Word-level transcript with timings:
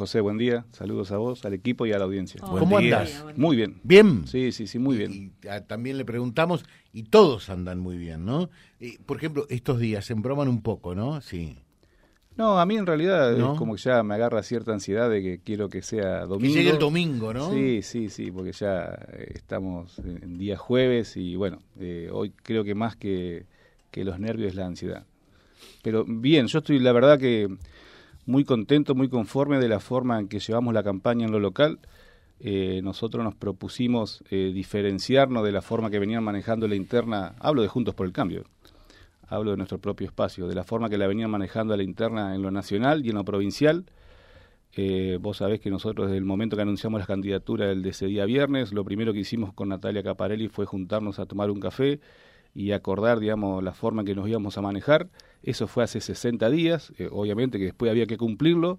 José, 0.00 0.20
buen 0.20 0.38
día. 0.38 0.64
Saludos 0.70 1.10
a 1.10 1.16
vos, 1.16 1.44
al 1.44 1.54
equipo 1.54 1.84
y 1.84 1.90
a 1.90 1.98
la 1.98 2.04
audiencia. 2.04 2.40
¿Cómo 2.40 2.78
andás? 2.78 3.24
Muy 3.34 3.56
bien. 3.56 3.80
¿Bien? 3.82 4.28
Sí, 4.28 4.52
sí, 4.52 4.68
sí, 4.68 4.78
muy 4.78 4.96
bien. 4.96 5.12
Y, 5.12 5.48
ah, 5.48 5.62
también 5.62 5.98
le 5.98 6.04
preguntamos, 6.04 6.64
y 6.92 7.02
todos 7.02 7.50
andan 7.50 7.80
muy 7.80 7.98
bien, 7.98 8.24
¿no? 8.24 8.48
Por 9.06 9.16
ejemplo, 9.16 9.46
estos 9.48 9.80
días 9.80 10.04
se 10.04 10.12
embroman 10.12 10.46
un 10.46 10.62
poco, 10.62 10.94
¿no? 10.94 11.20
Sí. 11.20 11.58
No, 12.36 12.60
a 12.60 12.64
mí 12.64 12.76
en 12.76 12.86
realidad 12.86 13.36
es 13.36 13.58
como 13.58 13.74
que 13.74 13.80
ya 13.80 14.04
me 14.04 14.14
agarra 14.14 14.44
cierta 14.44 14.72
ansiedad 14.72 15.10
de 15.10 15.20
que 15.20 15.40
quiero 15.40 15.68
que 15.68 15.82
sea 15.82 16.26
domingo. 16.26 16.54
Que 16.54 16.60
llegue 16.60 16.70
el 16.70 16.78
domingo, 16.78 17.34
¿no? 17.34 17.50
Sí, 17.50 17.82
sí, 17.82 18.08
sí, 18.08 18.30
porque 18.30 18.52
ya 18.52 18.96
eh, 19.14 19.32
estamos 19.34 19.98
en 19.98 20.38
día 20.38 20.56
jueves 20.56 21.16
y 21.16 21.34
bueno, 21.34 21.58
eh, 21.80 22.08
hoy 22.12 22.32
creo 22.44 22.62
que 22.62 22.76
más 22.76 22.94
que, 22.94 23.46
que 23.90 24.04
los 24.04 24.20
nervios 24.20 24.50
es 24.50 24.54
la 24.54 24.66
ansiedad. 24.66 25.06
Pero 25.82 26.04
bien, 26.06 26.46
yo 26.46 26.58
estoy, 26.58 26.78
la 26.78 26.92
verdad 26.92 27.18
que 27.18 27.48
muy 28.28 28.44
contento, 28.44 28.94
muy 28.94 29.08
conforme 29.08 29.58
de 29.58 29.68
la 29.68 29.80
forma 29.80 30.20
en 30.20 30.28
que 30.28 30.38
llevamos 30.38 30.74
la 30.74 30.82
campaña 30.82 31.24
en 31.24 31.32
lo 31.32 31.40
local. 31.40 31.78
Eh, 32.40 32.82
nosotros 32.84 33.24
nos 33.24 33.34
propusimos 33.34 34.22
eh, 34.30 34.52
diferenciarnos 34.54 35.42
de 35.44 35.50
la 35.50 35.62
forma 35.62 35.90
que 35.90 35.98
venían 35.98 36.22
manejando 36.22 36.68
la 36.68 36.74
interna, 36.74 37.34
hablo 37.40 37.62
de 37.62 37.68
Juntos 37.68 37.94
por 37.94 38.06
el 38.06 38.12
Cambio, 38.12 38.44
hablo 39.28 39.52
de 39.52 39.56
nuestro 39.56 39.78
propio 39.78 40.06
espacio, 40.06 40.46
de 40.46 40.54
la 40.54 40.62
forma 40.62 40.90
que 40.90 40.98
la 40.98 41.06
venían 41.06 41.30
manejando 41.30 41.72
a 41.72 41.78
la 41.78 41.82
interna 41.82 42.34
en 42.34 42.42
lo 42.42 42.50
nacional 42.50 43.04
y 43.04 43.08
en 43.08 43.14
lo 43.16 43.24
provincial. 43.24 43.86
Eh, 44.74 45.16
vos 45.18 45.38
sabés 45.38 45.58
que 45.58 45.70
nosotros 45.70 46.08
desde 46.08 46.18
el 46.18 46.26
momento 46.26 46.54
que 46.54 46.62
anunciamos 46.62 47.00
la 47.00 47.06
candidatura 47.06 47.70
el 47.70 47.82
de 47.82 47.88
ese 47.88 48.06
día 48.06 48.26
viernes, 48.26 48.74
lo 48.74 48.84
primero 48.84 49.14
que 49.14 49.20
hicimos 49.20 49.54
con 49.54 49.70
Natalia 49.70 50.02
Caparelli 50.02 50.48
fue 50.48 50.66
juntarnos 50.66 51.18
a 51.18 51.24
tomar 51.24 51.50
un 51.50 51.60
café 51.60 51.98
y 52.54 52.72
acordar, 52.72 53.20
digamos, 53.20 53.64
la 53.64 53.72
forma 53.72 54.02
en 54.02 54.06
que 54.06 54.14
nos 54.14 54.28
íbamos 54.28 54.58
a 54.58 54.60
manejar. 54.60 55.08
Eso 55.42 55.66
fue 55.66 55.84
hace 55.84 56.00
60 56.00 56.50
días, 56.50 56.92
eh, 56.98 57.08
obviamente 57.10 57.58
que 57.58 57.66
después 57.66 57.90
había 57.90 58.06
que 58.06 58.16
cumplirlo. 58.16 58.78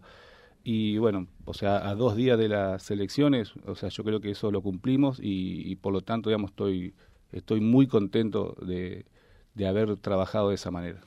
Y 0.64 0.98
bueno, 0.98 1.28
o 1.46 1.54
sea, 1.54 1.90
a 1.90 1.96
dos 1.96 2.16
días 2.16 2.38
de 2.38 2.50
las 2.50 2.92
elecciones, 2.92 3.54
o 3.66 3.76
sea, 3.76 3.90
yo 3.90 4.04
creo 4.04 4.20
que 4.20 4.32
eso 4.32 4.52
lo 4.52 4.62
cumplimos 4.62 5.20
y, 5.22 5.76
por 5.78 5.94
lo 5.94 6.02
tanto, 6.02 6.30
digamos, 6.30 6.52
estoy, 6.52 6.94
estoy 7.32 7.62
muy 7.62 7.88
contento 7.88 8.58
de, 8.62 9.06
de 9.56 9.68
haber 9.68 9.96
trabajado 9.98 10.50
de 10.50 10.56
esa 10.56 10.70
manera. 10.70 11.00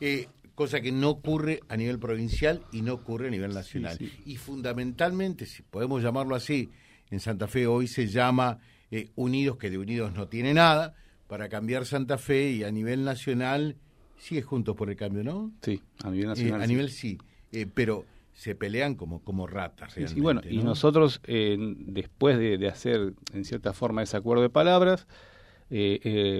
Eh, 0.00 0.28
cosa 0.54 0.80
que 0.80 0.92
no 0.92 1.10
ocurre 1.10 1.60
a 1.68 1.76
nivel 1.76 1.98
provincial 1.98 2.62
y 2.72 2.82
no 2.82 2.94
ocurre 2.94 3.28
a 3.28 3.30
nivel 3.30 3.52
nacional. 3.52 3.98
Y 4.24 4.36
fundamentalmente, 4.36 5.46
si 5.46 5.62
podemos 5.62 6.02
llamarlo 6.02 6.34
así, 6.34 6.70
en 7.10 7.20
Santa 7.20 7.48
Fe 7.48 7.66
hoy 7.66 7.86
se 7.86 8.06
llama 8.06 8.58
eh, 8.90 9.10
Unidos, 9.14 9.58
que 9.58 9.70
de 9.70 9.78
Unidos 9.78 10.12
no 10.14 10.28
tiene 10.28 10.54
nada, 10.54 10.94
para 11.26 11.48
cambiar 11.48 11.84
Santa 11.84 12.18
Fe 12.18 12.50
y 12.50 12.64
a 12.64 12.70
nivel 12.70 13.04
nacional 13.04 13.76
sigue 14.18 14.42
Juntos 14.42 14.76
por 14.76 14.90
el 14.90 14.96
Cambio, 14.96 15.24
¿no? 15.24 15.50
Sí, 15.62 15.80
a 16.04 16.10
nivel 16.10 16.28
nacional. 16.28 16.60
Eh, 16.60 16.64
a 16.64 16.66
nivel 16.66 16.90
sí, 16.90 17.18
eh, 17.52 17.66
pero 17.72 18.04
se 18.34 18.54
pelean 18.54 18.94
como, 18.94 19.20
como 19.20 19.46
ratas. 19.46 19.96
y 19.96 20.20
bueno, 20.20 20.40
y 20.48 20.58
nosotros, 20.58 21.20
eh, 21.24 21.56
después 21.58 22.38
de, 22.38 22.68
hacer, 22.68 23.14
en 23.32 23.44
cierta 23.44 23.72
forma, 23.72 24.02
ese 24.02 24.16
acuerdo 24.16 24.42
de 24.42 24.50
palabras, 24.50 25.06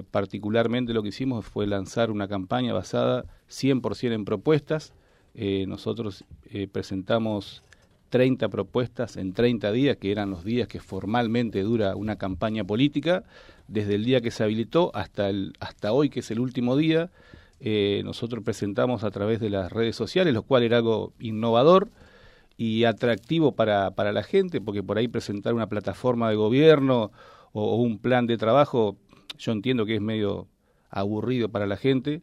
particularmente 0.09 0.93
lo 0.93 1.03
que 1.03 1.09
hicimos 1.09 1.45
fue 1.45 1.67
lanzar 1.67 2.09
una 2.09 2.27
campaña 2.27 2.73
basada 2.73 3.25
100% 3.49 4.13
en 4.13 4.25
propuestas. 4.25 4.93
nosotros 5.67 6.23
presentamos 6.71 7.63
30 8.09 8.49
propuestas 8.49 9.17
en 9.17 9.33
30 9.33 9.71
días, 9.71 9.97
que 9.97 10.11
eran 10.11 10.31
los 10.31 10.43
días 10.43 10.67
que 10.67 10.79
formalmente 10.79 11.61
dura 11.61 11.95
una 11.95 12.17
campaña 12.17 12.63
política, 12.63 13.23
desde 13.67 13.95
el 13.95 14.05
día 14.05 14.21
que 14.21 14.31
se 14.31 14.43
habilitó 14.43 14.91
hasta, 14.95 15.29
el, 15.29 15.53
hasta 15.59 15.91
hoy, 15.91 16.09
que 16.09 16.21
es 16.21 16.31
el 16.31 16.39
último 16.39 16.75
día. 16.75 17.11
Eh, 17.61 18.01
nosotros 18.05 18.43
presentamos 18.43 19.03
a 19.03 19.11
través 19.11 19.39
de 19.39 19.49
las 19.49 19.71
redes 19.71 19.95
sociales, 19.95 20.33
lo 20.33 20.43
cual 20.43 20.63
era 20.63 20.77
algo 20.77 21.13
innovador 21.19 21.89
y 22.57 22.85
atractivo 22.85 23.53
para, 23.53 23.91
para 23.91 24.13
la 24.13 24.23
gente, 24.23 24.61
porque 24.61 24.83
por 24.83 24.97
ahí 24.97 25.07
presentar 25.07 25.53
una 25.53 25.67
plataforma 25.67 26.29
de 26.29 26.35
gobierno 26.35 27.11
o, 27.51 27.75
un 27.75 27.99
plan 27.99 28.27
de 28.27 28.37
trabajo, 28.37 28.97
yo 29.37 29.51
entiendo 29.51 29.85
que 29.85 29.95
es 29.95 30.01
medio 30.01 30.47
aburrido 30.89 31.49
para 31.49 31.67
la 31.67 31.77
gente. 31.77 32.21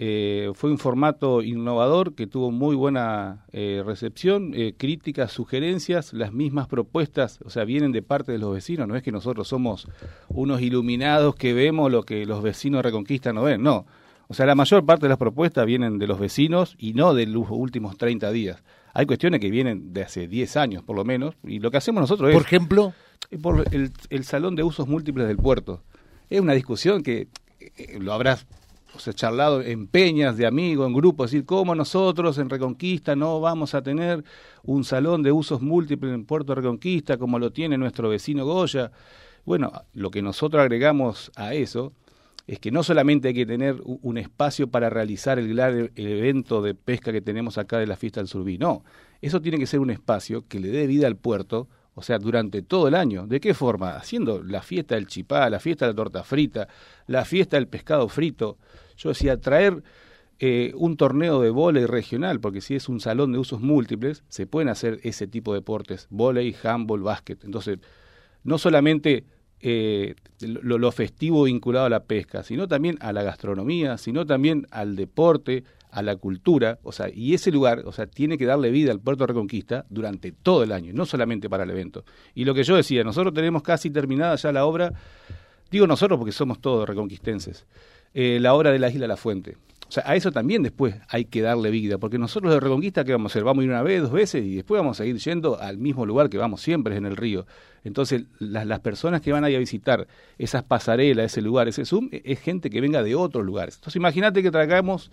Eh, 0.00 0.52
fue 0.54 0.70
un 0.70 0.78
formato 0.78 1.42
innovador 1.42 2.14
que 2.14 2.28
tuvo 2.28 2.52
muy 2.52 2.76
buena 2.76 3.46
eh, 3.50 3.82
recepción, 3.84 4.54
críticas, 4.76 5.32
sugerencias, 5.32 6.12
las 6.12 6.32
mismas 6.32 6.68
propuestas, 6.68 7.40
o 7.44 7.50
sea, 7.50 7.64
vienen 7.64 7.90
de 7.90 8.02
parte 8.02 8.30
de 8.30 8.38
los 8.38 8.54
vecinos, 8.54 8.86
no 8.86 8.94
es 8.94 9.02
que 9.02 9.10
nosotros 9.10 9.48
somos 9.48 9.88
unos 10.28 10.60
iluminados 10.62 11.34
que 11.34 11.52
vemos 11.52 11.90
lo 11.90 12.04
que 12.04 12.26
los 12.26 12.42
vecinos 12.42 12.78
de 12.78 12.82
Reconquista 12.82 13.32
no 13.32 13.42
ven, 13.42 13.62
no 13.62 13.86
o 14.28 14.34
sea, 14.34 14.46
la 14.46 14.54
mayor 14.54 14.84
parte 14.84 15.06
de 15.06 15.08
las 15.08 15.18
propuestas 15.18 15.66
vienen 15.66 15.98
de 15.98 16.06
los 16.06 16.20
vecinos 16.20 16.76
y 16.78 16.92
no 16.92 17.14
de 17.14 17.26
los 17.26 17.46
últimos 17.50 17.96
30 17.96 18.30
días. 18.30 18.62
Hay 18.94 19.06
cuestiones 19.06 19.40
que 19.40 19.50
vienen 19.50 19.92
de 19.92 20.02
hace 20.02 20.28
10 20.28 20.56
años, 20.56 20.82
por 20.82 20.96
lo 20.96 21.04
menos, 21.04 21.34
y 21.44 21.60
lo 21.60 21.70
que 21.70 21.78
hacemos 21.78 22.00
nosotros 22.00 22.30
es... 22.30 22.34
Por 22.34 22.42
ejemplo... 22.44 22.94
Por 23.42 23.64
el, 23.72 23.90
el 24.08 24.24
salón 24.24 24.54
de 24.54 24.62
usos 24.62 24.88
múltiples 24.88 25.26
del 25.26 25.36
puerto. 25.36 25.82
Es 26.30 26.40
una 26.40 26.54
discusión 26.54 27.02
que 27.02 27.28
eh, 27.60 27.98
lo 28.00 28.14
habrás 28.14 28.46
o 28.94 29.00
sea, 29.00 29.12
charlado 29.12 29.62
en 29.62 29.86
peñas 29.86 30.36
de 30.36 30.46
amigos, 30.46 30.86
en 30.86 30.94
grupos, 30.94 31.30
decir 31.30 31.46
cómo 31.46 31.74
nosotros 31.74 32.38
en 32.38 32.50
Reconquista 32.50 33.14
no 33.14 33.40
vamos 33.40 33.74
a 33.74 33.82
tener 33.82 34.24
un 34.64 34.84
salón 34.84 35.22
de 35.22 35.30
usos 35.30 35.60
múltiples 35.60 36.12
en 36.12 36.24
Puerto 36.24 36.54
Reconquista 36.54 37.16
como 37.16 37.38
lo 37.38 37.52
tiene 37.52 37.78
nuestro 37.78 38.08
vecino 38.08 38.44
Goya. 38.44 38.90
Bueno, 39.44 39.72
lo 39.94 40.10
que 40.10 40.20
nosotros 40.20 40.60
agregamos 40.60 41.30
a 41.36 41.54
eso 41.54 41.92
es 42.48 42.58
que 42.58 42.70
no 42.70 42.82
solamente 42.82 43.28
hay 43.28 43.34
que 43.34 43.44
tener 43.44 43.76
un 43.84 44.16
espacio 44.16 44.68
para 44.68 44.88
realizar 44.88 45.38
el 45.38 45.54
gran 45.54 45.90
evento 45.96 46.62
de 46.62 46.74
pesca 46.74 47.12
que 47.12 47.20
tenemos 47.20 47.58
acá 47.58 47.78
de 47.78 47.86
la 47.86 47.94
fiesta 47.94 48.20
del 48.20 48.26
Surbí, 48.26 48.56
no, 48.56 48.84
eso 49.20 49.42
tiene 49.42 49.58
que 49.58 49.66
ser 49.66 49.80
un 49.80 49.90
espacio 49.90 50.46
que 50.48 50.58
le 50.58 50.68
dé 50.68 50.86
vida 50.86 51.06
al 51.06 51.16
puerto, 51.16 51.68
o 51.94 52.00
sea, 52.00 52.18
durante 52.18 52.62
todo 52.62 52.88
el 52.88 52.94
año. 52.94 53.26
¿De 53.26 53.38
qué 53.38 53.52
forma? 53.52 53.96
Haciendo 53.96 54.42
la 54.42 54.62
fiesta 54.62 54.94
del 54.94 55.06
chipá, 55.08 55.50
la 55.50 55.60
fiesta 55.60 55.84
de 55.84 55.92
la 55.92 55.96
torta 55.96 56.22
frita, 56.24 56.68
la 57.06 57.26
fiesta 57.26 57.58
del 57.58 57.68
pescado 57.68 58.08
frito. 58.08 58.56
Yo 58.96 59.10
decía, 59.10 59.38
traer 59.38 59.82
eh, 60.38 60.72
un 60.74 60.96
torneo 60.96 61.42
de 61.42 61.50
volei 61.50 61.84
regional, 61.84 62.40
porque 62.40 62.62
si 62.62 62.76
es 62.76 62.88
un 62.88 63.00
salón 63.00 63.32
de 63.32 63.38
usos 63.38 63.60
múltiples, 63.60 64.24
se 64.28 64.46
pueden 64.46 64.70
hacer 64.70 65.00
ese 65.02 65.26
tipo 65.26 65.52
de 65.52 65.58
deportes, 65.58 66.06
volei, 66.08 66.56
handball, 66.62 67.02
básquet. 67.02 67.44
Entonces, 67.44 67.78
no 68.42 68.56
solamente 68.56 69.24
eh, 69.60 70.14
lo, 70.40 70.92
festivo 70.92 71.44
vinculado 71.44 71.86
a 71.86 71.90
la 71.90 72.04
pesca, 72.04 72.42
sino 72.42 72.68
también 72.68 72.96
a 73.00 73.12
la 73.12 73.22
gastronomía, 73.22 73.98
sino 73.98 74.24
también 74.24 74.66
al 74.70 74.94
deporte, 74.94 75.64
a 75.90 76.02
la 76.02 76.16
cultura, 76.16 76.78
o 76.82 76.92
sea, 76.92 77.08
y 77.12 77.34
ese 77.34 77.50
lugar, 77.50 77.82
o 77.84 77.92
sea, 77.92 78.06
tiene 78.06 78.38
que 78.38 78.46
darle 78.46 78.70
vida 78.70 78.92
al 78.92 79.00
Puerto 79.00 79.26
Reconquista 79.26 79.84
durante 79.88 80.32
todo 80.32 80.62
el 80.62 80.72
año, 80.72 80.92
no 80.92 81.06
solamente 81.06 81.48
para 81.48 81.64
el 81.64 81.70
evento. 81.70 82.04
Y 82.34 82.44
lo 82.44 82.54
que 82.54 82.62
yo 82.62 82.76
decía, 82.76 83.02
nosotros 83.02 83.34
tenemos 83.34 83.62
casi 83.62 83.90
terminada 83.90 84.36
ya 84.36 84.52
la 84.52 84.64
obra, 84.64 84.92
digo 85.70 85.86
nosotros 85.86 86.18
porque 86.18 86.32
somos 86.32 86.60
todos 86.60 86.88
reconquistenses, 86.88 87.66
eh, 88.14 88.38
la 88.40 88.54
obra 88.54 88.70
de 88.70 88.78
la 88.78 88.90
isla 88.90 89.06
La 89.06 89.16
Fuente. 89.16 89.56
O 89.88 89.90
sea, 89.90 90.02
a 90.06 90.16
eso 90.16 90.30
también 90.30 90.62
después 90.62 90.96
hay 91.08 91.24
que 91.24 91.40
darle 91.40 91.70
vida, 91.70 91.96
porque 91.96 92.18
nosotros 92.18 92.52
de 92.52 92.60
Reconquista, 92.60 93.04
¿qué 93.04 93.12
vamos 93.12 93.30
a 93.30 93.32
hacer? 93.32 93.44
Vamos 93.44 93.62
a 93.62 93.64
ir 93.64 93.70
una 93.70 93.82
vez, 93.82 94.02
dos 94.02 94.12
veces 94.12 94.44
y 94.44 94.56
después 94.56 94.78
vamos 94.78 95.00
a 95.00 95.06
ir 95.06 95.16
yendo 95.16 95.58
al 95.58 95.78
mismo 95.78 96.04
lugar 96.04 96.28
que 96.28 96.36
vamos 96.36 96.60
siempre, 96.60 96.92
es 96.92 96.98
en 96.98 97.06
el 97.06 97.16
río. 97.16 97.46
Entonces, 97.84 98.24
las, 98.38 98.66
las 98.66 98.80
personas 98.80 99.22
que 99.22 99.32
van 99.32 99.44
a 99.44 99.50
ir 99.50 99.56
a 99.56 99.60
visitar 99.60 100.06
esas 100.36 100.62
pasarelas, 100.62 101.32
ese 101.32 101.40
lugar, 101.40 101.68
ese 101.68 101.86
Zoom, 101.86 102.10
e, 102.12 102.20
es 102.22 102.38
gente 102.40 102.68
que 102.68 102.82
venga 102.82 103.02
de 103.02 103.14
otros 103.14 103.46
lugares. 103.46 103.76
Entonces, 103.76 103.96
imagínate 103.96 104.42
que 104.42 104.50
traigamos 104.50 105.10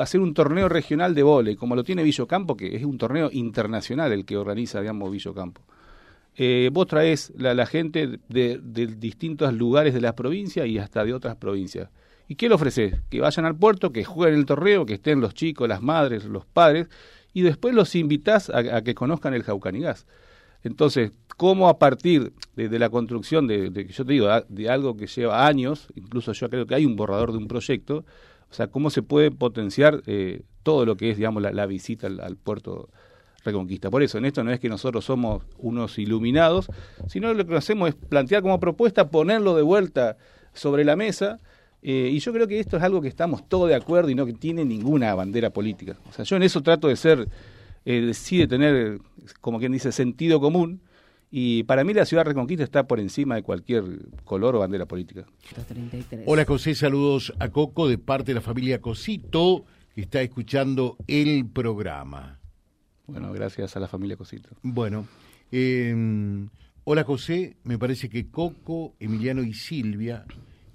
hacer 0.00 0.20
un 0.20 0.34
torneo 0.34 0.68
regional 0.68 1.14
de 1.14 1.22
vole, 1.22 1.54
como 1.54 1.76
lo 1.76 1.84
tiene 1.84 2.02
Villocampo, 2.02 2.56
que 2.56 2.74
es 2.74 2.84
un 2.84 2.98
torneo 2.98 3.30
internacional 3.30 4.10
el 4.10 4.24
que 4.24 4.36
organiza, 4.36 4.80
digamos, 4.80 5.12
Villocampo. 5.12 5.62
Eh, 6.34 6.70
vos 6.72 6.88
traes 6.88 7.32
la, 7.38 7.54
la 7.54 7.66
gente 7.66 8.18
de, 8.28 8.60
de 8.60 8.86
distintos 8.88 9.54
lugares 9.54 9.94
de 9.94 10.00
la 10.00 10.16
provincia 10.16 10.66
y 10.66 10.76
hasta 10.76 11.04
de 11.04 11.14
otras 11.14 11.36
provincias 11.36 11.88
¿Y 12.28 12.34
qué 12.34 12.48
le 12.48 12.54
ofreces? 12.54 12.94
Que 13.08 13.20
vayan 13.20 13.44
al 13.44 13.56
puerto, 13.56 13.92
que 13.92 14.04
jueguen 14.04 14.38
el 14.38 14.46
torneo, 14.46 14.86
que 14.86 14.94
estén 14.94 15.20
los 15.20 15.34
chicos, 15.34 15.68
las 15.68 15.82
madres, 15.82 16.24
los 16.24 16.44
padres, 16.44 16.88
y 17.32 17.42
después 17.42 17.74
los 17.74 17.94
invitas 17.94 18.50
a, 18.50 18.82
que 18.82 18.94
conozcan 18.94 19.34
el 19.34 19.42
Jaucanigás. 19.42 20.06
Entonces, 20.62 21.12
¿cómo 21.36 21.68
a 21.68 21.78
partir 21.78 22.32
de, 22.56 22.78
la 22.78 22.88
construcción 22.88 23.46
de, 23.46 23.70
de, 23.70 23.86
yo 23.86 24.04
te 24.04 24.12
digo, 24.12 24.28
de 24.48 24.68
algo 24.68 24.96
que 24.96 25.06
lleva 25.06 25.46
años, 25.46 25.88
incluso 25.94 26.32
yo 26.32 26.48
creo 26.50 26.66
que 26.66 26.74
hay 26.74 26.84
un 26.84 26.96
borrador 26.96 27.30
de 27.30 27.38
un 27.38 27.46
proyecto, 27.46 28.04
o 28.50 28.54
sea, 28.54 28.68
cómo 28.68 28.90
se 28.90 29.02
puede 29.02 29.30
potenciar 29.30 30.02
eh, 30.06 30.42
todo 30.62 30.86
lo 30.86 30.96
que 30.96 31.10
es, 31.10 31.16
digamos, 31.16 31.42
la, 31.42 31.66
visita 31.66 32.06
al, 32.06 32.20
al, 32.20 32.36
puerto 32.36 32.88
Reconquista. 33.44 33.90
Por 33.90 34.02
eso, 34.02 34.18
en 34.18 34.24
esto 34.24 34.42
no 34.42 34.50
es 34.50 34.58
que 34.58 34.68
nosotros 34.68 35.04
somos 35.04 35.44
unos 35.58 35.98
iluminados, 36.00 36.66
sino 37.06 37.32
lo 37.32 37.46
que 37.46 37.54
hacemos 37.54 37.90
es 37.90 37.94
plantear 37.94 38.42
como 38.42 38.58
propuesta, 38.58 39.08
ponerlo 39.08 39.54
de 39.54 39.62
vuelta 39.62 40.16
sobre 40.52 40.84
la 40.84 40.96
mesa, 40.96 41.38
eh, 41.82 42.10
y 42.12 42.18
yo 42.18 42.32
creo 42.32 42.48
que 42.48 42.58
esto 42.58 42.76
es 42.76 42.82
algo 42.82 43.00
que 43.00 43.08
estamos 43.08 43.48
todos 43.48 43.68
de 43.68 43.74
acuerdo 43.74 44.10
y 44.10 44.14
no 44.14 44.26
que 44.26 44.32
tiene 44.32 44.64
ninguna 44.64 45.14
bandera 45.14 45.50
política. 45.50 45.96
O 46.08 46.12
sea, 46.12 46.24
yo 46.24 46.36
en 46.36 46.42
eso 46.42 46.62
trato 46.62 46.88
de 46.88 46.96
ser, 46.96 47.28
eh, 47.84 48.12
sí 48.14 48.38
de 48.38 48.46
tener, 48.46 48.98
como 49.40 49.58
quien 49.58 49.72
dice, 49.72 49.92
sentido 49.92 50.40
común. 50.40 50.80
Y 51.30 51.64
para 51.64 51.84
mí 51.84 51.92
la 51.92 52.06
ciudad 52.06 52.24
Reconquista 52.24 52.64
está 52.64 52.86
por 52.86 53.00
encima 53.00 53.34
de 53.34 53.42
cualquier 53.42 53.84
color 54.24 54.56
o 54.56 54.60
bandera 54.60 54.86
política. 54.86 55.26
Hola 56.24 56.44
José, 56.44 56.74
saludos 56.74 57.32
a 57.38 57.48
Coco 57.50 57.88
de 57.88 57.98
parte 57.98 58.30
de 58.30 58.34
la 58.34 58.40
familia 58.40 58.80
Cosito 58.80 59.64
que 59.94 60.02
está 60.02 60.22
escuchando 60.22 60.96
el 61.06 61.46
programa. 61.46 62.38
Bueno, 63.06 63.32
gracias 63.32 63.76
a 63.76 63.80
la 63.80 63.88
familia 63.88 64.16
Cosito. 64.16 64.50
Bueno, 64.62 65.06
eh, 65.52 65.94
hola 66.84 67.04
José, 67.04 67.56
me 67.64 67.78
parece 67.78 68.08
que 68.08 68.28
Coco, 68.30 68.94
Emiliano 69.00 69.42
y 69.42 69.52
Silvia, 69.52 70.24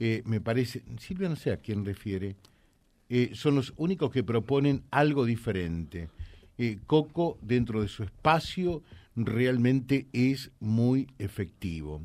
eh, 0.03 0.23
me 0.25 0.41
parece, 0.41 0.81
Silvia 0.97 1.29
no 1.29 1.35
sé 1.35 1.51
a 1.51 1.57
quién 1.57 1.85
refiere, 1.85 2.35
eh, 3.07 3.29
son 3.35 3.53
los 3.53 3.71
únicos 3.77 4.09
que 4.09 4.23
proponen 4.23 4.81
algo 4.89 5.25
diferente. 5.25 6.09
Eh, 6.57 6.79
Coco, 6.87 7.37
dentro 7.43 7.83
de 7.83 7.87
su 7.87 8.01
espacio, 8.01 8.81
realmente 9.15 10.07
es 10.11 10.49
muy 10.59 11.05
efectivo. 11.19 12.01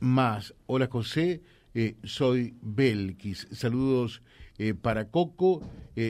más, 0.00 0.54
hola 0.66 0.88
José, 0.88 1.40
soy 2.02 2.54
Belkis, 2.62 3.46
saludos 3.52 4.20
para 4.82 5.08
Coco, 5.08 5.62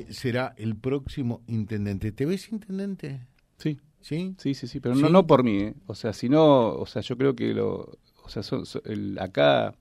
será 0.08 0.54
el 0.56 0.74
próximo 0.74 1.42
intendente. 1.46 2.12
¿Te 2.12 2.24
ves 2.24 2.50
intendente? 2.50 3.20
Sí. 3.58 3.78
¿Sí? 4.00 4.34
Sí, 4.38 4.54
sí, 4.54 4.66
sí, 4.66 4.80
pero 4.80 4.94
No, 4.94 5.10
no 5.10 5.26
por 5.26 5.44
mí. 5.44 5.72
O 5.86 5.94
sea, 5.94 6.14
si 6.14 6.30
no, 6.30 6.74
o 6.74 6.86
sea, 6.86 7.02
yo 7.02 7.16
creo 7.18 7.34
que 7.34 7.52
lo, 7.52 7.98
o 8.22 8.28
sea, 8.28 8.42
el, 8.84 9.18
acá, 9.18 9.74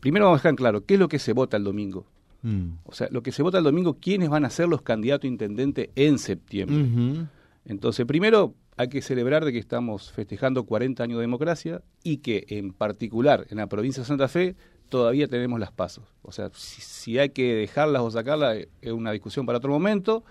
primero 0.00 0.26
vamos 0.26 0.38
a 0.38 0.42
dejar 0.42 0.56
claro, 0.56 0.84
¿qué 0.84 0.94
es 0.94 1.00
lo 1.00 1.08
que 1.08 1.18
se 1.18 1.32
vota 1.32 1.56
el 1.56 1.64
domingo? 1.64 2.06
Mm. 2.42 2.78
O 2.84 2.92
sea, 2.92 3.08
lo 3.10 3.22
que 3.22 3.32
se 3.32 3.42
vota 3.42 3.58
el 3.58 3.64
domingo, 3.64 3.98
¿quiénes 4.00 4.28
van 4.28 4.44
a 4.44 4.50
ser 4.50 4.68
los 4.68 4.82
candidatos 4.82 5.24
a 5.24 5.28
intendente 5.28 5.90
en 5.96 6.18
septiembre? 6.18 7.26
Entonces, 7.64 8.06
primero 8.06 8.54
hay 8.76 8.88
que 8.88 9.02
celebrar 9.02 9.44
de 9.44 9.52
que 9.52 9.58
estamos 9.58 10.12
festejando 10.12 10.64
40 10.64 11.02
años 11.02 11.18
de 11.18 11.22
democracia 11.22 11.82
y 12.02 12.18
que 12.18 12.44
en 12.48 12.72
particular 12.72 13.46
en 13.50 13.56
la 13.56 13.66
provincia 13.66 14.02
de 14.02 14.06
Santa 14.06 14.28
Fe 14.28 14.54
todavía 14.88 15.28
tenemos 15.28 15.58
las 15.58 15.72
pasos. 15.72 16.04
O 16.22 16.30
sea, 16.30 16.50
si, 16.54 16.82
si 16.82 17.18
hay 17.18 17.30
que 17.30 17.54
dejarlas 17.54 18.02
o 18.02 18.10
sacarlas 18.10 18.58
es 18.80 18.92
una 18.92 19.12
discusión 19.12 19.46
para 19.46 19.58
otro 19.58 19.72
momento, 19.72 20.24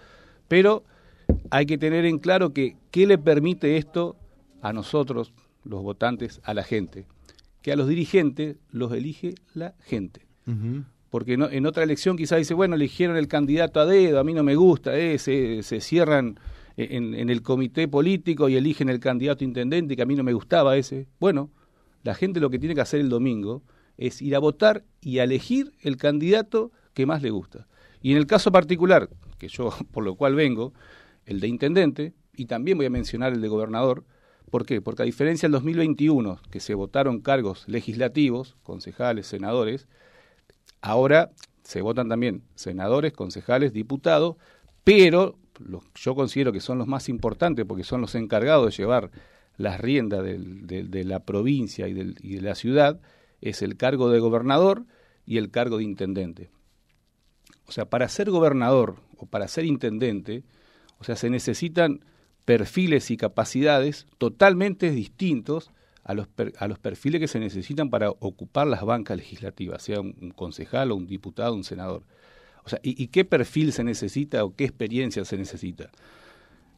pero 0.47 0.83
hay 1.49 1.65
que 1.65 1.77
tener 1.77 2.05
en 2.05 2.19
claro 2.19 2.53
que 2.53 2.77
qué 2.91 3.05
le 3.07 3.17
permite 3.17 3.77
esto 3.77 4.15
a 4.61 4.73
nosotros, 4.73 5.33
los 5.63 5.81
votantes, 5.81 6.39
a 6.43 6.53
la 6.53 6.63
gente. 6.63 7.07
Que 7.65 7.71
a 7.71 7.75
los 7.75 7.87
dirigentes 7.87 8.57
los 8.69 8.93
elige 8.93 9.33
la 9.55 9.73
gente. 9.79 10.21
Porque 11.09 11.33
en 11.33 11.65
otra 11.65 11.81
elección 11.81 12.15
quizás 12.15 12.37
dice, 12.37 12.53
bueno, 12.53 12.75
eligieron 12.75 13.17
el 13.17 13.27
candidato 13.27 13.79
a 13.79 13.87
dedo, 13.87 14.19
a 14.19 14.23
mí 14.23 14.35
no 14.35 14.43
me 14.43 14.55
gusta, 14.55 14.95
eh, 14.95 15.17
se, 15.17 15.63
cierran 15.81 16.39
en, 16.77 17.27
el 17.27 17.41
comité 17.41 17.87
político 17.87 18.49
y 18.49 18.55
eligen 18.55 18.87
el 18.87 18.99
candidato 18.99 19.43
intendente 19.43 19.95
que 19.95 20.03
a 20.03 20.05
mí 20.05 20.13
no 20.13 20.23
me 20.23 20.33
gustaba 20.33 20.77
ese. 20.77 21.07
Bueno, 21.19 21.49
la 22.03 22.13
gente 22.13 22.39
lo 22.39 22.51
que 22.51 22.59
tiene 22.59 22.75
que 22.75 22.81
hacer 22.81 22.99
el 22.99 23.09
domingo 23.09 23.63
es 23.97 24.21
ir 24.21 24.35
a 24.35 24.39
votar 24.39 24.83
y 25.01 25.17
a 25.17 25.23
elegir 25.23 25.71
el 25.81 25.97
candidato 25.97 26.71
que 26.93 27.07
más 27.07 27.23
le 27.23 27.31
gusta. 27.31 27.65
Y 27.99 28.11
en 28.11 28.19
el 28.19 28.27
caso 28.27 28.51
particular, 28.51 29.09
que 29.39 29.47
yo 29.47 29.71
por 29.91 30.03
lo 30.03 30.13
cual 30.13 30.35
vengo, 30.35 30.71
el 31.25 31.39
de 31.39 31.47
intendente, 31.47 32.13
y 32.35 32.45
también 32.45 32.77
voy 32.77 32.85
a 32.85 32.91
mencionar 32.91 33.33
el 33.33 33.41
de 33.41 33.47
gobernador. 33.47 34.03
¿Por 34.55 34.65
qué? 34.65 34.79
Porque 34.79 35.01
a 35.01 35.05
diferencia 35.05 35.49
del 35.49 35.51
2021, 35.51 36.39
que 36.49 36.61
se 36.61 36.75
votaron 36.75 37.19
cargos 37.19 37.65
legislativos, 37.67 38.55
concejales, 38.63 39.27
senadores, 39.27 39.89
ahora 40.79 41.31
se 41.63 41.81
votan 41.81 42.07
también 42.07 42.41
senadores, 42.55 43.11
concejales, 43.11 43.73
diputados, 43.73 44.37
pero 44.85 45.37
yo 45.95 46.15
considero 46.15 46.53
que 46.53 46.61
son 46.61 46.77
los 46.77 46.87
más 46.87 47.09
importantes 47.09 47.65
porque 47.65 47.83
son 47.83 47.99
los 47.99 48.15
encargados 48.15 48.67
de 48.67 48.77
llevar 48.81 49.11
las 49.57 49.81
riendas 49.81 50.23
de, 50.23 51.03
la 51.03 51.19
provincia 51.19 51.89
y, 51.89 52.15
y 52.21 52.35
de 52.35 52.41
la 52.41 52.55
ciudad, 52.55 53.01
es 53.41 53.61
el 53.61 53.75
cargo 53.75 54.09
de 54.09 54.19
gobernador 54.19 54.85
y 55.25 55.37
el 55.37 55.51
cargo 55.51 55.79
de 55.79 55.83
intendente. 55.83 56.49
O 57.67 57.73
sea, 57.73 57.89
para 57.89 58.07
ser 58.07 58.29
gobernador 58.29 59.01
o 59.17 59.25
para 59.25 59.49
ser 59.49 59.65
intendente, 59.65 60.45
o 60.97 61.03
sea, 61.03 61.17
se 61.17 61.29
necesitan 61.29 62.05
perfiles 62.45 63.09
y 63.11 63.17
capacidades 63.17 64.05
totalmente 64.17 64.91
distintos 64.91 65.71
a 66.03 66.13
los, 66.13 66.27
a 66.59 66.67
los 66.67 66.77
perfiles 66.77 67.19
que 67.19 67.27
se 67.27 67.39
necesitan 67.39 67.89
para 67.89 68.11
ocupar 68.11 68.67
las 68.67 68.83
bancas 68.83 69.17
legislativas, 69.17 69.81
sea 69.81 69.99
un, 69.99 70.31
concejal 70.35 70.91
o 70.91 70.95
un 70.95 71.07
diputado, 71.07 71.55
un 71.55 71.63
senador. 71.63 72.03
O 72.63 72.69
sea, 72.69 72.79
¿y, 72.83 73.07
qué 73.07 73.25
perfil 73.25 73.73
se 73.73 73.83
necesita 73.83 74.43
o 74.43 74.55
qué 74.55 74.65
experiencia 74.65 75.25
se 75.25 75.37
necesita? 75.37 75.89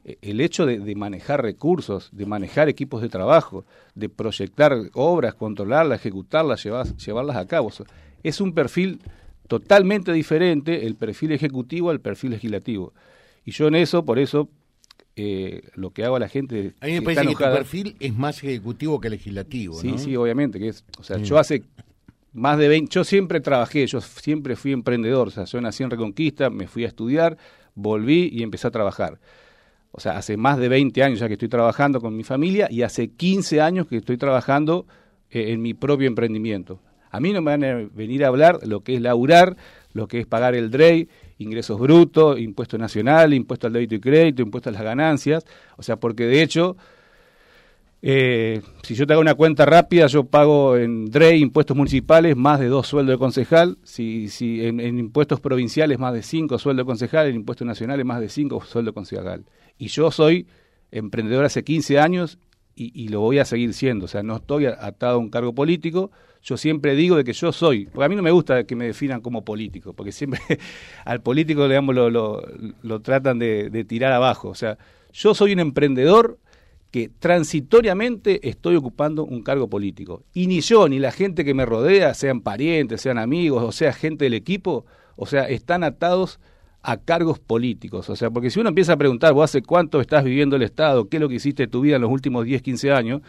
E, 0.05 0.17
el 0.21 0.39
hecho 0.39 0.65
de, 0.65 0.95
manejar 0.95 1.41
recursos, 1.41 2.09
de 2.13 2.25
manejar 2.25 2.69
equipos 2.69 3.01
de 3.01 3.09
trabajo, 3.09 3.65
de 3.95 4.07
proyectar 4.07 4.73
obras, 4.93 5.35
controlarlas, 5.35 5.99
ejecutarlas, 5.99 6.63
llevarlas 6.63 7.35
a 7.35 7.47
cabo, 7.47 7.69
es 8.23 8.41
un 8.41 8.53
perfil 8.53 9.01
totalmente 9.47 10.11
diferente 10.13 10.85
el 10.85 10.95
perfil 10.95 11.33
ejecutivo 11.33 11.89
al 11.89 11.99
perfil 11.99 12.31
legislativo. 12.31 12.93
Y 13.45 13.51
yo 13.51 13.67
en 13.67 13.75
eso, 13.75 14.03
por 14.03 14.19
eso, 14.19 14.49
eh, 15.19 15.63
lo 15.73 15.89
que 15.89 16.05
hago 16.05 16.15
a 16.15 16.19
la 16.19 16.29
gente. 16.29 16.75
A 16.79 16.85
mí 16.85 16.93
me 16.93 17.01
parece 17.01 17.25
que 17.25 17.33
tu 17.33 17.39
perfil 17.39 17.95
es 17.99 18.13
más 18.13 18.37
ejecutivo 18.43 19.01
que 19.01 19.09
legislativo. 19.09 19.73
Sí, 19.73 19.95
sí, 19.97 20.15
obviamente. 20.15 20.59
que 20.59 20.67
es 20.67 20.85
O 20.99 21.03
sea, 21.03 21.17
yo 21.17 21.39
hace 21.39 21.63
más 22.33 22.59
de 22.59 22.67
20. 22.67 22.93
Yo 22.93 23.03
siempre 23.03 23.39
trabajé, 23.39 23.87
yo 23.87 23.99
siempre 23.99 24.55
fui 24.55 24.73
emprendedor. 24.73 25.29
O 25.29 25.31
sea, 25.31 25.45
yo 25.45 25.59
nací 25.59 25.81
en 25.81 25.89
Reconquista, 25.89 26.51
me 26.51 26.67
fui 26.67 26.85
a 26.85 26.87
estudiar, 26.87 27.35
volví 27.73 28.29
y 28.31 28.43
empecé 28.43 28.67
a 28.67 28.71
trabajar. 28.71 29.19
O 29.91 29.99
sea, 29.99 30.17
hace 30.17 30.37
más 30.37 30.59
de 30.59 30.69
20 30.69 31.01
años 31.01 31.19
ya 31.19 31.27
que 31.27 31.33
estoy 31.33 31.49
trabajando 31.49 31.99
con 31.99 32.15
mi 32.15 32.23
familia 32.23 32.67
y 32.69 32.83
hace 32.83 33.07
15 33.07 33.59
años 33.59 33.87
que 33.87 33.97
estoy 33.97 34.17
trabajando 34.17 34.85
eh, 35.31 35.51
en 35.51 35.63
mi 35.63 35.73
propio 35.73 36.07
emprendimiento. 36.07 36.79
A 37.09 37.19
mí 37.19 37.33
no 37.33 37.41
me 37.41 37.57
van 37.57 37.63
a 37.63 37.89
venir 37.91 38.23
a 38.23 38.27
hablar 38.27 38.59
lo 38.67 38.81
que 38.81 38.93
es 38.93 39.01
laburar, 39.01 39.57
lo 39.93 40.07
que 40.07 40.19
es 40.19 40.27
pagar 40.27 40.53
el 40.53 40.69
DREI 40.69 41.09
ingresos 41.37 41.79
brutos, 41.79 42.39
impuesto 42.39 42.77
nacional, 42.77 43.33
impuesto 43.33 43.67
al 43.67 43.73
débito 43.73 43.95
y 43.95 43.99
crédito, 43.99 44.41
impuesto 44.41 44.69
a 44.69 44.73
las 44.73 44.81
ganancias, 44.81 45.45
o 45.77 45.83
sea, 45.83 45.97
porque 45.97 46.25
de 46.25 46.41
hecho, 46.41 46.77
eh, 48.01 48.61
si 48.83 48.95
yo 48.95 49.07
te 49.07 49.13
hago 49.13 49.21
una 49.21 49.35
cuenta 49.35 49.65
rápida, 49.65 50.07
yo 50.07 50.23
pago 50.23 50.77
en 50.77 51.05
DRE 51.05 51.37
impuestos 51.37 51.75
municipales 51.75 52.35
más 52.35 52.59
de 52.59 52.67
dos 52.67 52.87
sueldos 52.87 53.15
de 53.15 53.19
concejal, 53.19 53.77
si, 53.83 54.29
si 54.29 54.65
en, 54.65 54.79
impuestos 54.79 55.39
provinciales 55.39 55.99
más 55.99 56.13
de 56.13 56.23
cinco 56.23 56.57
sueldos 56.59 56.85
de 56.85 56.87
concejal, 56.87 57.27
en 57.27 57.35
impuestos 57.35 57.67
nacionales 57.67 58.05
más 58.05 58.19
de 58.19 58.29
cinco 58.29 58.63
sueldos 58.63 58.93
concejal. 58.93 59.45
Y 59.77 59.87
yo 59.87 60.11
soy 60.11 60.47
emprendedor 60.91 61.45
hace 61.45 61.63
15 61.63 61.99
años 61.99 62.39
y, 62.79 63.07
lo 63.07 63.21
voy 63.21 63.39
a 63.39 63.45
seguir 63.45 63.73
siendo, 63.73 64.05
o 64.05 64.07
sea, 64.07 64.21
no 64.21 64.35
estoy 64.35 64.67
atado 64.67 65.15
a 65.15 65.17
un 65.17 65.29
cargo 65.29 65.53
político, 65.53 66.11
yo 66.47 66.55
siempre 66.55 66.95
digo 66.95 67.17
de 67.17 67.25
que 67.25 67.33
yo 67.33 67.51
soy, 67.51 67.87
porque 67.87 68.05
a 68.05 68.09
mí 68.09 68.15
no 68.15 68.21
me 68.21 68.31
gusta 68.31 68.63
que 68.63 68.73
me 68.73 68.85
definan 68.85 69.19
como 69.19 69.43
político, 69.43 69.91
porque 69.91 70.13
siempre 70.13 70.39
al 71.03 71.21
político, 71.21 71.67
digamos, 71.67 71.93
lo, 71.93 72.09
lo, 72.09 72.99
tratan 73.01 73.37
de, 73.37 73.85
tirar 73.85 74.13
abajo. 74.13 74.47
O 74.47 74.55
sea, 74.55 74.77
yo 75.11 75.33
soy 75.33 75.51
un 75.51 75.59
emprendedor 75.59 76.39
que 76.89 77.09
transitoriamente 77.19 78.47
estoy 78.47 78.77
ocupando 78.77 79.25
un 79.25 79.43
cargo 79.43 79.69
político. 79.69 80.23
Y 80.33 80.47
ni 80.47 80.61
yo, 80.61 80.87
ni 80.87 80.99
la 80.99 81.11
gente 81.11 81.43
que 81.43 81.53
me 81.53 81.65
rodea, 81.65 82.13
sean 82.13 82.39
parientes, 82.39 83.01
sean 83.01 83.17
amigos, 83.17 83.61
o 83.61 83.73
sea, 83.73 83.91
gente 83.91 84.23
del 84.23 84.33
equipo, 84.33 84.85
o 85.17 85.25
sea, 85.25 85.49
están 85.49 85.83
atados 85.83 86.39
a 86.81 86.95
cargos 86.95 87.39
políticos. 87.39 88.09
O 88.09 88.15
sea, 88.15 88.31
porque 88.31 88.49
si 88.49 88.61
uno 88.61 88.69
empieza 88.69 88.93
a 88.93 88.97
preguntar, 88.97 89.33
vos 89.33 89.43
hace 89.43 89.61
cuánto 89.61 89.99
estás 89.99 90.23
viviendo 90.23 90.55
el 90.55 90.61
Estado, 90.61 91.09
qué 91.09 91.17
es 91.17 91.21
lo 91.21 91.27
que 91.27 91.35
hiciste 91.35 91.67
tu 91.67 91.81
vida 91.81 91.97
en 91.97 92.03
los 92.03 92.11
últimos 92.11 92.45
10, 92.45 92.61
15 92.61 92.93
años, 92.93 93.21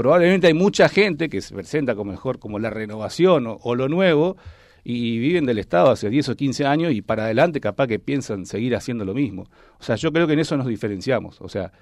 probablemente 0.00 0.46
hay 0.46 0.54
mucha 0.54 0.88
gente 0.88 1.28
que 1.28 1.42
se 1.42 1.54
presenta 1.54 1.94
como 1.94 2.12
mejor 2.12 2.38
como 2.38 2.58
la 2.58 2.70
renovación 2.70 3.44
o, 3.46 3.74
lo 3.74 3.86
nuevo 3.86 4.38
y 4.82 5.18
viven 5.18 5.44
del 5.44 5.58
Estado 5.58 5.90
hace 5.90 6.08
10 6.08 6.30
o 6.30 6.36
15 6.36 6.64
años 6.64 6.94
y 6.94 7.02
para 7.02 7.24
adelante 7.24 7.60
capaz 7.60 7.86
que 7.86 7.98
piensan 7.98 8.46
seguir 8.46 8.74
haciendo 8.74 9.04
lo 9.04 9.12
mismo. 9.12 9.42
O 9.78 9.82
sea, 9.82 9.96
yo 9.96 10.10
creo 10.10 10.26
que 10.26 10.32
en 10.32 10.38
eso 10.38 10.56
nos 10.56 10.68
diferenciamos. 10.68 11.42
O 11.42 11.50
sea, 11.50 11.72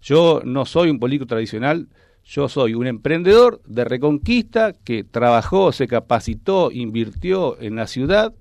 yo 0.00 0.42
no 0.44 0.64
soy 0.64 0.90
un 0.90 1.00
político 1.00 1.26
tradicional, 1.26 1.88
yo 2.22 2.48
soy 2.48 2.74
un 2.74 2.86
emprendedor 2.86 3.60
de 3.66 3.84
reconquista 3.84 4.72
que 4.72 5.02
trabajó, 5.02 5.72
se 5.72 5.88
capacitó, 5.88 6.70
invirtió 6.70 7.60
en 7.60 7.74
la 7.74 7.88
ciudad, 7.88 8.32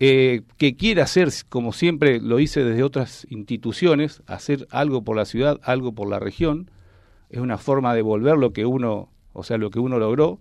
eh, 0.00 0.42
que 0.56 0.74
quiere 0.74 1.00
hacer, 1.00 1.28
como 1.48 1.72
siempre 1.72 2.20
lo 2.20 2.40
hice 2.40 2.64
desde 2.64 2.82
otras 2.82 3.24
instituciones, 3.30 4.20
hacer 4.26 4.66
algo 4.70 5.04
por 5.04 5.16
la 5.16 5.26
ciudad, 5.26 5.60
algo 5.62 5.92
por 5.92 6.10
la 6.10 6.18
región, 6.18 6.72
es 7.32 7.40
una 7.40 7.58
forma 7.58 7.94
de 7.94 8.02
volver 8.02 8.36
lo 8.36 8.52
que 8.52 8.66
uno, 8.66 9.08
o 9.32 9.42
sea, 9.42 9.56
lo 9.56 9.70
que 9.70 9.80
uno 9.80 9.98
logró. 9.98 10.38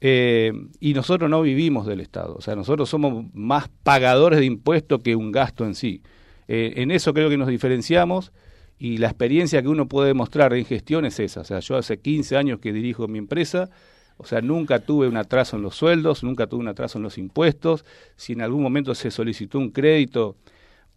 Eh, 0.00 0.52
y 0.78 0.94
nosotros 0.94 1.28
no 1.28 1.42
vivimos 1.42 1.86
del 1.86 2.00
Estado, 2.00 2.36
o 2.36 2.40
sea, 2.40 2.54
nosotros 2.54 2.88
somos 2.88 3.24
más 3.34 3.68
pagadores 3.82 4.38
de 4.38 4.44
impuestos 4.44 5.00
que 5.00 5.16
un 5.16 5.32
gasto 5.32 5.64
en 5.64 5.74
sí. 5.74 6.02
Eh, 6.48 6.74
en 6.76 6.90
eso 6.90 7.12
creo 7.12 7.28
que 7.28 7.36
nos 7.36 7.48
diferenciamos 7.48 8.32
y 8.78 8.98
la 8.98 9.08
experiencia 9.08 9.62
que 9.62 9.68
uno 9.68 9.88
puede 9.88 10.08
demostrar 10.08 10.52
en 10.54 10.64
gestión 10.64 11.06
es 11.06 11.18
esa. 11.18 11.40
O 11.40 11.44
sea, 11.44 11.60
yo 11.60 11.76
hace 11.76 11.98
15 11.98 12.36
años 12.36 12.60
que 12.60 12.72
dirijo 12.72 13.08
mi 13.08 13.18
empresa, 13.18 13.70
o 14.18 14.26
sea, 14.26 14.40
nunca 14.42 14.78
tuve 14.80 15.08
un 15.08 15.16
atraso 15.16 15.56
en 15.56 15.62
los 15.62 15.74
sueldos, 15.74 16.22
nunca 16.22 16.46
tuve 16.46 16.60
un 16.60 16.68
atraso 16.68 16.98
en 16.98 17.02
los 17.02 17.18
impuestos. 17.18 17.84
Si 18.16 18.34
en 18.34 18.42
algún 18.42 18.62
momento 18.62 18.94
se 18.94 19.10
solicitó 19.10 19.58
un 19.58 19.70
crédito 19.70 20.36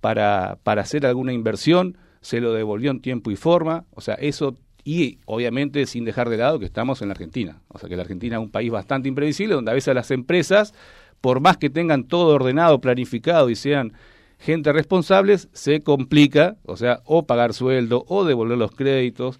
para, 0.01 0.59
para 0.61 0.81
hacer 0.81 1.05
alguna 1.05 1.33
inversión, 1.33 1.97
se 2.21 2.41
lo 2.41 2.53
devolvió 2.53 2.91
en 2.91 3.01
tiempo 3.01 3.31
y 3.31 3.37
forma. 3.37 3.85
O 3.91 4.01
sea, 4.01 4.15
eso 4.15 4.57
y 4.83 5.19
obviamente 5.25 5.85
sin 5.85 6.05
dejar 6.05 6.29
de 6.29 6.37
lado 6.37 6.59
que 6.59 6.65
estamos 6.65 7.01
en 7.01 7.09
la 7.09 7.13
Argentina. 7.13 7.61
O 7.67 7.79
sea 7.79 7.89
que 7.89 7.95
la 7.95 8.03
Argentina 8.03 8.37
es 8.37 8.41
un 8.41 8.49
país 8.49 8.71
bastante 8.71 9.09
imprevisible 9.09 9.55
donde 9.55 9.71
a 9.71 9.73
veces 9.73 9.93
las 9.93 10.11
empresas, 10.11 10.73
por 11.21 11.39
más 11.41 11.57
que 11.57 11.69
tengan 11.69 12.05
todo 12.05 12.35
ordenado, 12.35 12.79
planificado 12.81 13.49
y 13.49 13.55
sean 13.55 13.93
gente 14.39 14.71
responsable, 14.71 15.37
se 15.37 15.81
complica, 15.81 16.57
o 16.63 16.77
sea, 16.77 17.01
o 17.05 17.23
pagar 17.23 17.53
sueldo 17.53 18.05
o 18.07 18.23
devolver 18.23 18.57
los 18.57 18.71
créditos. 18.71 19.39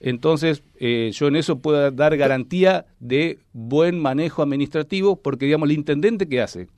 Entonces, 0.00 0.62
eh, 0.78 1.10
yo 1.12 1.28
en 1.28 1.36
eso 1.36 1.58
puedo 1.58 1.90
dar 1.90 2.16
garantía 2.16 2.86
de 2.98 3.38
buen 3.52 4.00
manejo 4.00 4.42
administrativo, 4.42 5.16
porque, 5.16 5.46
digamos, 5.46 5.68
el 5.68 5.76
intendente 5.76 6.28
que 6.28 6.40
hace, 6.40 6.68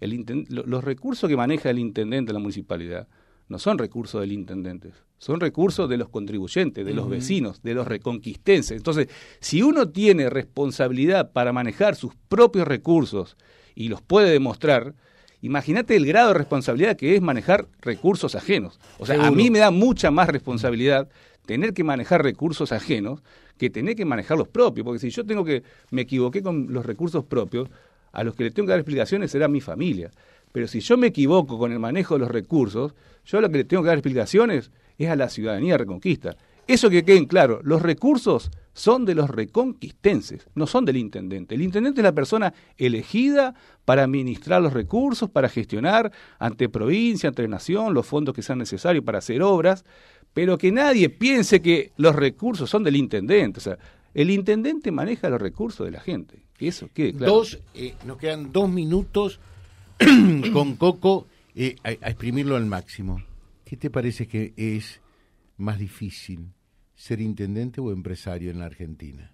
el 0.00 0.46
los 0.48 0.84
recursos 0.84 1.30
que 1.30 1.36
maneja 1.36 1.70
el 1.70 1.78
intendente 1.78 2.28
de 2.28 2.34
la 2.34 2.40
municipalidad 2.40 3.08
no 3.48 3.58
son 3.58 3.78
recursos 3.78 4.20
del 4.20 4.32
intendente, 4.32 4.92
son 5.18 5.40
recursos 5.40 5.88
de 5.88 5.96
los 5.96 6.08
contribuyentes, 6.08 6.84
de 6.84 6.94
los 6.94 7.08
vecinos, 7.08 7.62
de 7.62 7.74
los 7.74 7.86
reconquistenses. 7.86 8.76
Entonces, 8.76 9.08
si 9.40 9.62
uno 9.62 9.88
tiene 9.88 10.28
responsabilidad 10.28 11.32
para 11.32 11.52
manejar 11.52 11.96
sus 11.96 12.14
propios 12.28 12.66
recursos 12.66 13.36
y 13.74 13.88
los 13.88 14.02
puede 14.02 14.30
demostrar, 14.30 14.94
imagínate 15.40 15.96
el 15.96 16.06
grado 16.06 16.28
de 16.28 16.34
responsabilidad 16.34 16.96
que 16.96 17.14
es 17.14 17.22
manejar 17.22 17.66
recursos 17.80 18.34
ajenos. 18.34 18.78
O 18.98 19.06
sea, 19.06 19.26
a 19.26 19.30
mí 19.30 19.50
me 19.50 19.60
da 19.60 19.70
mucha 19.70 20.10
más 20.10 20.28
responsabilidad 20.28 21.08
tener 21.46 21.72
que 21.72 21.84
manejar 21.84 22.22
recursos 22.22 22.72
ajenos 22.72 23.22
que 23.56 23.70
tener 23.70 23.96
que 23.96 24.04
manejar 24.04 24.36
los 24.36 24.48
propios, 24.48 24.84
porque 24.84 24.98
si 24.98 25.10
yo 25.10 25.24
tengo 25.24 25.44
que 25.44 25.62
me 25.90 26.02
equivoqué 26.02 26.42
con 26.42 26.72
los 26.72 26.84
recursos 26.84 27.24
propios, 27.24 27.68
a 28.12 28.24
los 28.24 28.34
que 28.34 28.44
le 28.44 28.50
tengo 28.50 28.66
que 28.66 28.70
dar 28.70 28.80
explicaciones 28.80 29.30
será 29.30 29.48
mi 29.48 29.60
familia. 29.60 30.10
Pero 30.52 30.68
si 30.68 30.80
yo 30.80 30.96
me 30.96 31.08
equivoco 31.08 31.58
con 31.58 31.72
el 31.72 31.78
manejo 31.78 32.14
de 32.14 32.20
los 32.20 32.30
recursos, 32.30 32.94
yo 33.26 33.40
lo 33.40 33.50
que 33.50 33.58
le 33.58 33.64
tengo 33.64 33.82
que 33.82 33.88
dar 33.88 33.98
explicaciones 33.98 34.70
es 34.96 35.08
a 35.10 35.16
la 35.16 35.28
ciudadanía 35.28 35.76
reconquista. 35.76 36.36
Eso 36.66 36.90
que 36.90 37.04
queden 37.04 37.26
claro, 37.26 37.60
los 37.62 37.82
recursos 37.82 38.50
son 38.72 39.04
de 39.04 39.14
los 39.14 39.30
reconquistenses, 39.30 40.48
no 40.54 40.66
son 40.66 40.84
del 40.84 40.96
intendente. 40.96 41.54
El 41.54 41.62
intendente 41.62 42.00
es 42.00 42.04
la 42.04 42.12
persona 42.12 42.52
elegida 42.76 43.54
para 43.84 44.02
administrar 44.02 44.60
los 44.60 44.72
recursos, 44.72 45.30
para 45.30 45.48
gestionar 45.48 46.12
ante 46.38 46.68
provincia, 46.68 47.28
ante 47.28 47.46
nación, 47.46 47.94
los 47.94 48.06
fondos 48.06 48.34
que 48.34 48.42
sean 48.42 48.58
necesarios 48.58 49.04
para 49.04 49.18
hacer 49.18 49.42
obras, 49.42 49.84
pero 50.34 50.58
que 50.58 50.72
nadie 50.72 51.08
piense 51.08 51.62
que 51.62 51.92
los 51.96 52.16
recursos 52.16 52.68
son 52.68 52.82
del 52.82 52.96
intendente. 52.96 53.58
O 53.58 53.62
sea, 53.62 53.78
el 54.12 54.30
intendente 54.30 54.90
maneja 54.90 55.30
los 55.30 55.40
recursos 55.40 55.86
de 55.86 55.92
la 55.92 56.00
gente. 56.00 56.42
Eso 56.58 56.88
quede 56.92 57.12
claro. 57.12 57.42
Eh, 57.74 57.94
nos 58.04 58.18
quedan 58.18 58.52
dos 58.52 58.68
minutos 58.68 59.40
con 60.52 60.76
Coco 60.76 61.26
eh, 61.56 61.76
a, 61.82 61.90
exprimirlo 61.90 62.54
al 62.56 62.66
máximo. 62.66 63.22
¿Qué 63.64 63.76
te 63.76 63.88
parece 63.88 64.28
que 64.28 64.52
es 64.56 65.00
más 65.56 65.78
difícil, 65.78 66.52
ser 66.94 67.20
intendente 67.20 67.80
o 67.80 67.90
empresario 67.92 68.50
en 68.50 68.58
la 68.58 68.66
Argentina? 68.66 69.32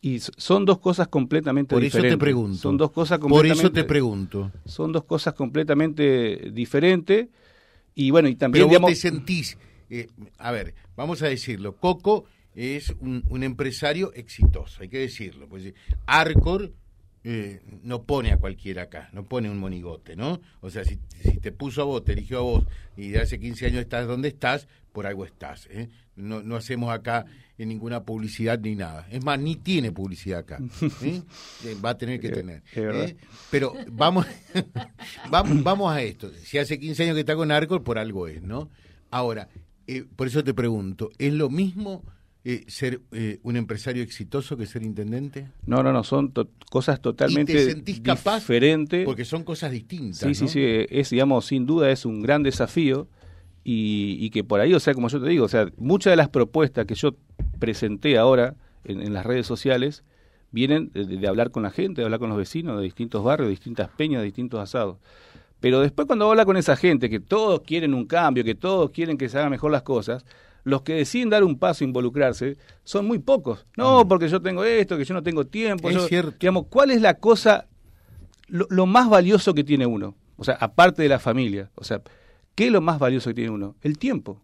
Y 0.00 0.18
son 0.18 0.64
dos 0.64 0.80
cosas 0.80 1.08
completamente 1.08 1.74
diferentes. 1.76 2.00
Por 2.00 2.06
eso 2.06 2.16
te 2.16 2.20
pregunto. 2.20 2.58
Son 2.58 2.76
dos 2.76 2.90
cosas 2.90 3.18
completamente, 3.20 3.62
Por 3.62 3.66
eso 3.66 3.72
te 3.72 3.84
pregunto. 3.84 4.52
Son 4.66 4.92
dos 4.92 5.04
cosas 5.04 5.34
completamente 5.34 6.50
diferentes. 6.52 7.28
Y 7.94 8.10
bueno, 8.10 8.28
y 8.28 8.34
también. 8.34 8.64
Pero 8.64 8.68
digamos, 8.68 8.90
vos 8.90 9.00
te 9.00 9.08
sentís. 9.08 9.56
Eh, 9.88 10.08
a 10.38 10.50
ver, 10.50 10.74
vamos 10.96 11.22
a 11.22 11.28
decirlo. 11.28 11.76
Coco 11.76 12.26
es 12.54 12.90
un, 13.00 13.24
un, 13.28 13.42
empresario 13.44 14.12
exitoso, 14.14 14.82
hay 14.82 14.88
que 14.88 14.98
decirlo. 14.98 15.48
Pues, 15.48 15.72
Arcor 16.06 16.72
eh, 17.26 17.62
no 17.82 18.02
pone 18.02 18.32
a 18.32 18.36
cualquiera 18.36 18.82
acá, 18.82 19.08
no 19.14 19.24
pone 19.24 19.48
un 19.48 19.58
monigote, 19.58 20.14
¿no? 20.14 20.42
O 20.60 20.68
sea, 20.68 20.84
si, 20.84 20.98
te 21.40 21.52
puso 21.52 21.80
a 21.80 21.84
vos, 21.86 22.04
te 22.04 22.12
eligió 22.12 22.38
a 22.38 22.42
vos 22.42 22.64
y 22.98 23.08
de 23.08 23.20
hace 23.20 23.40
15 23.40 23.66
años 23.66 23.80
estás 23.80 24.06
donde 24.06 24.28
estás, 24.28 24.68
por 24.92 25.06
algo 25.06 25.24
estás. 25.24 25.66
¿eh? 25.70 25.88
No, 26.16 26.42
no 26.42 26.54
hacemos 26.54 26.92
acá 26.92 27.24
en 27.56 27.70
ninguna 27.70 28.04
publicidad 28.04 28.60
ni 28.60 28.74
nada. 28.74 29.08
Es 29.10 29.24
más, 29.24 29.38
ni 29.38 29.56
tiene 29.56 29.90
publicidad 29.90 30.40
acá. 30.40 30.58
¿eh? 31.02 31.22
Va 31.84 31.90
a 31.90 31.98
tener 31.98 32.20
que 32.20 32.28
tener. 32.28 32.62
Pero 33.50 33.74
vamos, 33.90 34.26
vamos, 35.30 35.62
vamos 35.62 35.92
a 35.92 36.02
esto. 36.02 36.30
Si 36.42 36.58
hace 36.58 36.78
15 36.78 37.04
años 37.04 37.14
que 37.14 37.20
está 37.20 37.36
con 37.36 37.50
Arcor, 37.50 37.82
por 37.82 37.98
algo 37.98 38.28
es, 38.28 38.42
¿no? 38.42 38.68
Ahora, 39.10 39.48
por 40.14 40.26
eso 40.26 40.44
te 40.44 40.52
pregunto, 40.52 41.10
¿es 41.18 41.32
lo 41.32 41.48
mismo 41.48 42.04
eh, 42.46 42.64
ser 42.68 43.00
eh, 43.12 43.40
un 43.42 43.56
empresario 43.56 44.02
exitoso 44.02 44.58
que 44.58 44.66
ser 44.66 44.82
intendente? 44.82 45.48
No, 45.64 45.82
no, 45.82 45.94
no, 45.94 46.04
son 46.04 46.30
cosas 46.70 47.00
totalmente 47.00 47.52
¿Y 47.52 47.54
te 47.54 47.70
sentís 47.70 48.00
capaz? 48.00 48.40
diferentes. 48.40 49.06
Porque 49.06 49.24
son 49.24 49.44
cosas 49.44 49.72
distintas. 49.72 50.18
Sí, 50.18 50.34
sí, 50.34 50.48
sí, 50.48 50.62
es, 50.62 51.08
digamos, 51.08 51.46
sin 51.46 51.64
duda 51.64 51.90
es 51.90 52.04
un 52.04 52.20
gran 52.20 52.42
desafío 52.42 53.08
y, 53.64 54.28
que 54.28 54.44
por 54.44 54.60
ahí, 54.60 54.74
o 54.74 54.80
sea, 54.80 54.92
como 54.92 55.08
yo 55.08 55.22
te 55.22 55.28
digo, 55.30 55.46
o 55.46 55.48
sea, 55.48 55.70
muchas 55.78 56.12
de 56.12 56.16
las 56.16 56.28
propuestas 56.28 56.84
que 56.84 56.94
yo 56.94 57.16
presenté 57.58 58.18
ahora 58.18 58.56
en, 58.84 59.14
las 59.14 59.24
redes 59.24 59.46
sociales 59.46 60.04
vienen 60.50 60.90
de, 60.92 61.26
hablar 61.26 61.50
con 61.50 61.62
la 61.62 61.70
gente, 61.70 62.02
de 62.02 62.04
hablar 62.04 62.20
con 62.20 62.28
los 62.28 62.36
vecinos 62.36 62.76
de 62.76 62.84
distintos 62.84 63.24
barrios, 63.24 63.46
de 63.46 63.52
distintas 63.52 63.88
peñas, 63.88 64.20
de 64.20 64.26
distintos 64.26 64.60
asados. 64.60 64.98
Pero 65.60 65.80
después 65.80 66.06
cuando 66.06 66.30
habla 66.30 66.44
con 66.44 66.58
esa 66.58 66.76
gente, 66.76 67.08
que 67.08 67.20
todos 67.20 67.62
quieren 67.62 67.94
un 67.94 68.04
cambio, 68.04 68.44
que 68.44 68.54
todos 68.54 68.90
quieren 68.90 69.16
que 69.16 69.30
se 69.30 69.38
hagan 69.38 69.50
mejor 69.50 69.72
las 69.72 69.82
cosas, 69.82 70.26
los 70.64 70.82
que 70.82 70.94
deciden 70.94 71.30
dar 71.30 71.44
un 71.44 71.58
paso 71.58 71.84
e 71.84 71.86
involucrarse 71.86 72.56
son 72.82 73.06
muy 73.06 73.18
pocos. 73.18 73.66
No, 73.76 74.00
ah. 74.00 74.08
porque 74.08 74.28
yo 74.28 74.40
tengo 74.40 74.64
esto, 74.64 74.96
que 74.96 75.04
yo 75.04 75.14
no 75.14 75.22
tengo 75.22 75.46
tiempo. 75.46 75.90
Es 75.90 76.06
cierto. 76.06 76.34
Digamos, 76.40 76.66
¿cuál 76.68 76.90
es 76.90 77.00
la 77.00 77.14
cosa, 77.14 77.68
lo, 78.48 78.86
más 78.86 79.08
valioso 79.08 79.54
que 79.54 79.62
tiene 79.62 79.86
uno? 79.86 80.16
O 80.36 80.44
sea, 80.44 80.54
aparte 80.54 81.02
de 81.02 81.08
la 81.08 81.18
familia. 81.18 81.70
O 81.74 81.84
sea, 81.84 82.02
¿qué 82.54 82.66
es 82.66 82.72
lo 82.72 82.80
más 82.80 82.98
valioso 82.98 83.30
que 83.30 83.34
tiene 83.34 83.50
uno? 83.50 83.76
El 83.82 83.98
tiempo. 83.98 84.40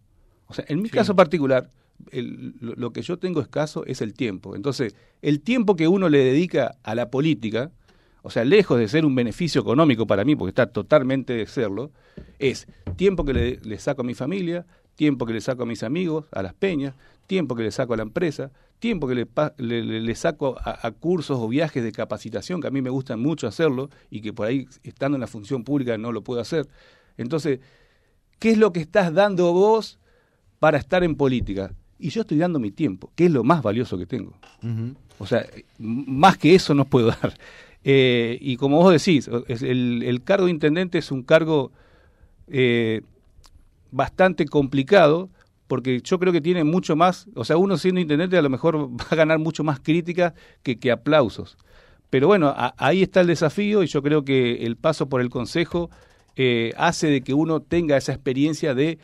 O 0.46 0.54
sea, 0.54 0.64
en 0.68 0.82
mi 0.82 0.90
caso 0.90 1.16
particular, 1.16 1.70
lo, 2.12 2.92
que 2.92 3.02
yo 3.02 3.18
tengo 3.18 3.40
escaso 3.40 3.84
es 3.86 4.02
el 4.02 4.12
tiempo. 4.12 4.54
Entonces, 4.54 4.94
el 5.22 5.40
tiempo 5.40 5.74
que 5.74 5.88
uno 5.88 6.08
le 6.08 6.18
dedica 6.18 6.76
a 6.82 6.94
la 6.94 7.10
política, 7.10 7.70
o 8.22 8.30
sea, 8.30 8.44
lejos 8.44 8.78
de 8.78 8.88
ser 8.88 9.06
un 9.06 9.14
beneficio 9.14 9.62
económico 9.62 10.06
para 10.06 10.24
mí, 10.24 10.36
porque 10.36 10.50
está 10.50 10.66
totalmente 10.66 11.32
de 11.32 11.46
serlo, 11.46 11.92
es 12.38 12.66
tiempo 12.96 13.24
que 13.24 13.32
le, 13.32 13.56
le 13.62 13.78
saco 13.78 14.02
a 14.02 14.04
mi 14.04 14.14
familia, 14.14 14.66
tiempo 15.00 15.24
que 15.24 15.32
le 15.32 15.40
saco 15.40 15.62
a 15.62 15.66
mis 15.66 15.82
amigos, 15.82 16.26
a 16.30 16.42
las 16.42 16.52
peñas, 16.52 16.94
tiempo 17.26 17.54
que 17.54 17.62
le 17.62 17.70
saco 17.70 17.94
a 17.94 17.96
la 17.96 18.02
empresa, 18.02 18.50
tiempo 18.80 19.08
que 19.08 19.14
le, 19.14 19.82
le, 19.82 20.14
saco 20.14 20.58
a, 20.62 20.90
cursos 20.90 21.38
o 21.40 21.48
viajes 21.48 21.82
de 21.82 21.90
capacitación, 21.90 22.60
que 22.60 22.66
a 22.66 22.70
mí 22.70 22.82
me 22.82 22.90
gustan 22.90 23.18
mucho 23.18 23.46
hacerlo 23.46 23.88
y 24.10 24.20
que 24.20 24.34
por 24.34 24.46
ahí, 24.46 24.68
estando 24.82 25.16
en 25.16 25.22
la 25.22 25.26
función 25.26 25.64
pública, 25.64 25.96
no 25.96 26.12
lo 26.12 26.22
puedo 26.22 26.42
hacer. 26.42 26.68
Entonces, 27.16 27.60
¿qué 28.38 28.50
es 28.50 28.58
lo 28.58 28.74
que 28.74 28.80
estás 28.80 29.14
dando 29.14 29.54
vos 29.54 29.98
para 30.58 30.76
estar 30.76 31.02
en 31.02 31.16
política? 31.16 31.72
Y 31.98 32.10
yo 32.10 32.20
estoy 32.20 32.36
dando 32.36 32.58
mi 32.58 32.70
tiempo, 32.70 33.10
que 33.14 33.24
es 33.24 33.30
lo 33.30 33.42
más 33.42 33.62
valioso 33.62 33.96
que 33.96 34.04
tengo. 34.04 34.34
O 35.18 35.24
sea, 35.24 35.46
más 35.78 36.36
que 36.36 36.54
eso 36.54 36.74
no 36.74 36.84
puedo 36.84 37.06
dar. 37.06 37.38
Eh, 37.84 38.36
y 38.38 38.58
como 38.58 38.76
vos 38.76 38.92
decís, 38.92 39.30
el, 39.48 40.02
el, 40.02 40.22
cargo 40.24 40.44
de 40.44 40.50
intendente 40.50 40.98
es 40.98 41.10
un 41.10 41.22
cargo 41.22 41.72
eh, 42.48 43.00
bastante 43.90 44.46
complicado 44.46 45.30
porque 45.66 46.00
yo 46.02 46.18
creo 46.18 46.32
que 46.32 46.40
tiene 46.40 46.64
mucho 46.64 46.96
más, 46.96 47.28
o 47.36 47.44
sea, 47.44 47.56
uno 47.56 47.78
siendo 47.78 48.00
intendente 48.00 48.36
a 48.36 48.42
lo 48.42 48.50
mejor 48.50 48.76
va 49.00 49.06
a 49.08 49.14
ganar 49.14 49.38
mucho 49.38 49.62
más 49.62 49.78
crítica 49.78 50.34
que, 50.62 50.78
que 50.78 50.90
aplausos. 50.90 51.56
Pero 52.10 52.26
bueno, 52.26 52.52
ahí 52.76 53.02
está 53.02 53.20
el 53.20 53.28
desafío 53.28 53.84
y 53.84 53.86
yo 53.86 54.02
creo 54.02 54.24
que 54.24 54.66
el 54.66 54.76
paso 54.76 55.08
por 55.08 55.20
el 55.20 55.30
Consejo 55.30 55.88
eh, 56.34 56.72
hace 56.76 57.06
de 57.06 57.20
que 57.22 57.34
uno 57.34 57.60
tenga 57.60 57.96
esa 57.96 58.12
experiencia 58.12 58.74
de 58.74 58.98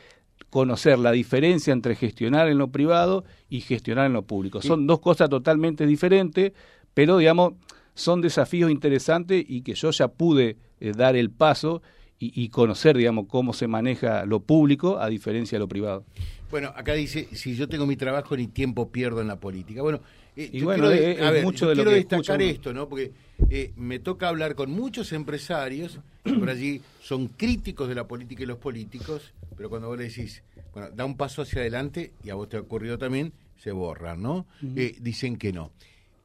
conocer 0.51 0.99
la 0.99 1.13
diferencia 1.13 1.73
entre 1.73 1.95
gestionar 1.95 2.49
en 2.49 2.59
lo 2.59 2.69
privado 2.69 3.25
y 3.49 3.61
gestionar 3.61 4.07
en 4.07 4.15
lo 4.15 4.23
público. 4.23 4.61
Son 4.61 4.89
dos 4.89 4.99
cosas 4.99 5.31
totalmente 5.31 5.87
diferentes, 5.87 6.53
pero 6.95 7.19
digamos, 7.19 7.55
son 7.95 8.21
desafíos 8.21 8.71
interesantes 8.71 9.45
y 9.47 9.63
que 9.63 9.75
yo 9.75 9.91
ya 9.91 10.09
pude 10.09 10.57
eh, 10.81 10.93
dar 10.97 11.15
el 11.15 11.31
paso 11.31 11.83
y, 12.19 12.49
conocer, 12.49 12.97
digamos, 12.97 13.27
cómo 13.29 13.53
se 13.53 13.67
maneja 13.67 14.25
lo 14.25 14.41
público 14.41 14.99
a 14.99 15.09
diferencia 15.09 15.57
de 15.57 15.61
lo 15.61 15.69
privado. 15.69 16.05
Bueno, 16.51 16.73
acá 16.75 16.95
dice, 16.95 17.29
si 17.33 17.57
yo 17.57 17.69
tengo 17.69 17.87
mi 17.87 17.97
trabajo 17.97 18.37
ni 18.37 18.47
tiempo 18.47 18.91
pierdo 18.91 19.21
en 19.21 19.27
la 19.27 19.39
política. 19.39 19.83
Bueno, 19.83 20.01
eh, 20.37 20.51
y 20.53 20.63
bueno, 20.63 20.91
es, 20.91 21.43
mucho 21.43 21.69
de 21.69 21.75
lo 21.75 21.83
quiero 21.83 21.97
destacar 21.97 22.41
esto, 22.41 22.73
¿no? 22.73 22.89
Porque 22.89 23.13
eh, 23.51 23.73
me 23.77 23.99
toca 23.99 24.29
hablar 24.29 24.55
con 24.55 24.71
muchos 24.71 25.13
empresarios 25.13 25.99
que 26.25 26.33
por 26.35 26.49
allí 26.49 26.81
son 27.03 27.29
críticos 27.29 27.89
de 27.89 27.95
la 27.95 28.07
política 28.07 28.45
y 28.45 28.47
los 28.47 28.59
políticos, 28.59 29.35
pero 29.57 29.69
cuando 29.69 29.89
vos 29.89 29.99
le 29.99 30.05
decís, 30.05 30.43
bueno, 30.73 30.91
da 30.91 31.05
un 31.05 31.17
paso 31.17 31.43
hacia 31.43 31.61
adelante, 31.61 32.13
y 32.23 32.31
a 32.31 32.35
vos 32.35 32.49
te 32.49 32.57
ha 32.57 32.61
ocurrido 32.61 32.97
también, 32.97 33.33
se 33.59 33.73
borran, 33.73 34.23
¿no? 34.23 34.47
Eh, 34.77 34.97
dicen 35.01 35.37
que 35.37 35.53
no. 35.53 35.73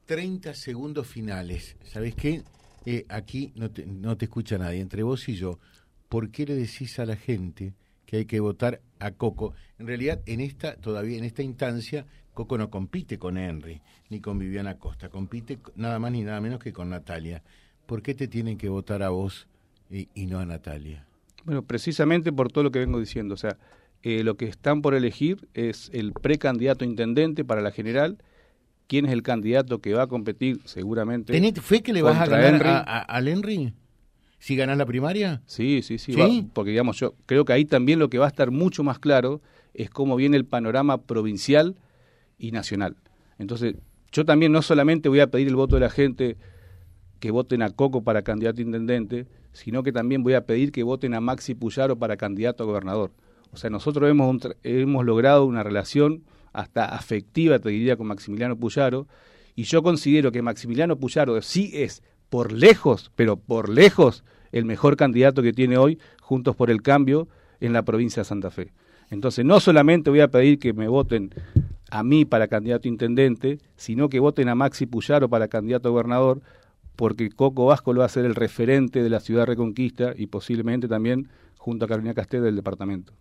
30 0.06 0.54
segundos 0.54 1.08
finales. 1.08 1.78
¿Sabés 1.84 2.16
qué? 2.16 2.44
aquí 3.10 3.54
no 3.56 3.70
te, 3.70 3.86
no 3.86 4.18
te 4.18 4.26
escucha 4.26 4.58
nadie, 4.58 4.82
entre 4.82 5.04
vos 5.04 5.30
y 5.30 5.36
yo. 5.36 5.60
¿Por 6.12 6.30
qué 6.30 6.46
le 6.46 6.56
decís 6.56 7.00
a 7.00 7.06
la 7.06 7.15
gente 7.15 7.74
que 8.06 8.18
hay 8.18 8.25
que 8.25 8.41
votar 8.41 8.82
a 9.00 9.12
Coco? 9.12 9.53
En 9.80 9.88
realidad, 9.88 10.20
en 10.25 10.41
esta, 10.41 10.75
todavía 10.75 11.18
en 11.18 11.24
esta 11.24 11.41
instancia, 11.41 12.06
Coco 12.34 12.58
no 12.58 12.70
compite 12.70 13.18
con 13.18 13.38
Henry, 13.38 13.82
ni 14.10 14.20
con 14.20 14.38
Viviana 14.38 14.77
Costa, 14.77 15.08
compite 15.08 15.58
nada 15.77 16.00
más 16.00 16.12
ni 16.12 16.24
nada 16.24 16.41
menos 16.41 16.60
que 16.60 16.74
con 16.74 16.89
Natalia. 16.89 17.44
¿Por 17.86 18.01
qué 18.01 18.13
te 18.13 18.27
tienen 18.27 18.58
que 18.58 18.68
votar 18.68 19.03
a 19.03 19.10
vos 19.10 19.48
y, 19.89 20.25
no 20.25 20.39
a 20.39 20.46
Natalia? 20.46 21.08
Bueno, 21.46 21.63
precisamente 21.63 22.34
por 22.34 22.51
todo 22.51 22.65
lo 22.65 22.72
que 22.72 22.80
vengo 22.80 23.00
diciendo. 23.00 23.34
O 23.34 23.38
sea, 23.38 23.58
eh, 24.03 24.25
lo 24.25 24.36
que 24.36 24.46
están 24.46 24.82
por 24.82 24.96
elegir 24.96 25.48
es 25.53 25.89
el 25.94 26.12
precandidato 26.12 26.84
intendente 26.84 27.46
para 27.46 27.62
la 27.62 27.72
general. 27.72 28.18
¿Quién 28.88 29.06
es 29.06 29.13
el 29.13 29.24
candidato 29.24 29.80
que 29.80 29.94
va 29.94 30.03
a 30.03 30.08
competir 30.08 30.60
seguramente? 30.65 31.32
¿Tenés 31.32 31.53
fe 31.62 31.82
que 31.82 31.94
le 31.94 32.01
vas 32.01 32.20
a 32.20 32.25
ganar 32.25 32.68
a, 32.68 33.00
al 33.00 33.30
Henry? 33.30 33.74
Si 34.42 34.56
ganás 34.56 34.76
la 34.76 34.88
primaria? 34.88 35.44
Sí, 35.46 35.84
sí, 35.84 36.00
sí. 36.00 36.16
porque 36.54 36.72
digamos, 36.72 36.98
yo 36.98 37.14
creo 37.28 37.46
que 37.46 37.54
ahí 37.54 37.64
también 37.64 38.00
lo 38.00 38.10
que 38.10 38.18
va 38.18 38.26
a 38.26 38.28
estar 38.28 38.50
mucho 38.50 38.84
más 38.84 38.98
claro 38.98 39.40
es 39.76 39.92
cómo 39.92 40.16
viene 40.16 40.36
el 40.36 40.46
panorama 40.46 41.04
provincial 41.04 41.76
y 42.40 42.52
nacional. 42.52 42.96
Entonces, 43.38 43.76
yo 44.12 44.26
también 44.26 44.52
no 44.52 44.64
solamente 44.64 45.10
voy 45.10 45.20
a 45.20 45.28
pedir 45.28 45.48
el 45.48 45.56
voto 45.56 45.76
de 45.76 45.82
la 45.82 45.92
gente 45.92 46.38
que 47.20 47.30
voten 47.30 47.62
a 47.62 47.70
Coco 47.70 48.04
para 48.04 48.24
candidato 48.24 48.62
a 48.62 48.64
intendente, 48.64 49.28
sino 49.54 49.84
que 49.84 49.92
también 49.92 50.24
voy 50.24 50.34
a 50.34 50.48
pedir 50.48 50.72
que 50.72 50.82
voten 50.82 51.14
a 51.14 51.22
Maxi 51.22 51.54
Puyaro 51.54 52.00
para 52.00 52.18
candidato 52.18 52.64
a 52.64 52.66
gobernador. 52.66 53.12
O 53.52 53.58
sea, 53.58 53.70
nosotros 53.70 54.10
hemos, 54.10 54.38
hemos 54.64 55.06
logrado 55.06 55.46
una 55.46 55.62
relación 55.62 56.24
hasta 56.52 56.86
afectiva, 56.86 57.60
te 57.60 57.70
diría, 57.70 57.96
con 57.96 58.08
Maximiliano 58.08 58.58
Puyaro, 58.58 59.08
y 59.56 59.64
yo 59.64 59.84
considero 59.84 60.32
que 60.32 60.42
Maximiliano 60.42 60.98
Puyaro 60.98 61.40
sí 61.44 61.70
es 61.76 62.02
por 62.32 62.54
lejos, 62.54 63.12
pero 63.18 63.36
por 63.36 63.68
lejos, 63.68 64.24
el 64.54 64.64
mejor 64.64 64.96
candidato 64.96 65.44
que 65.44 65.52
tiene 65.52 65.78
hoy 65.78 66.00
Juntos 66.22 66.56
por 66.56 66.72
el 66.72 66.82
Cambio 66.82 67.28
en 67.60 67.74
la 67.74 67.84
provincia 67.84 68.22
de 68.22 68.26
Santa 68.26 68.50
Fe. 68.50 68.72
Entonces, 69.10 69.44
no 69.44 69.60
solamente 69.60 70.10
voy 70.10 70.22
a 70.22 70.30
pedir 70.30 70.58
que 70.58 70.72
me 70.72 70.88
voten 70.88 71.32
a 71.90 72.04
mí 72.04 72.24
para 72.24 72.48
candidato 72.48 72.88
a 72.88 72.90
intendente, 72.90 73.60
sino 73.76 74.08
que 74.08 74.22
voten 74.22 74.48
a 74.48 74.56
Maxi 74.56 74.86
Puyaro 74.86 75.28
para 75.28 75.50
candidato 75.50 75.90
a 75.90 75.92
gobernador, 75.92 76.42
porque 76.96 77.30
Coco 77.30 77.66
Vasco 77.66 77.92
lo 77.92 78.00
va 78.00 78.06
a 78.06 78.10
ser 78.10 78.24
el 78.24 78.34
referente 78.34 79.04
de 79.04 79.10
la 79.10 79.20
ciudad 79.20 79.46
Reconquista 79.46 80.14
y 80.16 80.28
posiblemente 80.28 80.88
también 80.88 81.28
junto 81.58 81.84
a 81.84 81.90
Carolina 81.90 82.14
Castel 82.14 82.44
del 82.44 82.56
departamento. 82.56 83.12